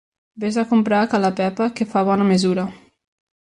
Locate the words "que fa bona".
1.77-2.29